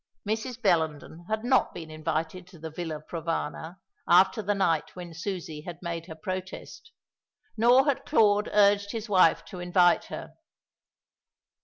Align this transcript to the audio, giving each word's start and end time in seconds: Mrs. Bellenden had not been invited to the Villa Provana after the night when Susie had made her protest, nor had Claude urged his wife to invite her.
Mrs. 0.27 0.59
Bellenden 0.59 1.25
had 1.29 1.43
not 1.45 1.75
been 1.75 1.91
invited 1.91 2.47
to 2.47 2.57
the 2.57 2.71
Villa 2.71 3.03
Provana 3.07 3.75
after 4.07 4.41
the 4.41 4.55
night 4.55 4.95
when 4.95 5.13
Susie 5.13 5.61
had 5.61 5.77
made 5.83 6.07
her 6.07 6.15
protest, 6.15 6.91
nor 7.55 7.85
had 7.85 8.03
Claude 8.03 8.49
urged 8.51 8.93
his 8.93 9.07
wife 9.07 9.45
to 9.45 9.59
invite 9.59 10.05
her. 10.05 10.33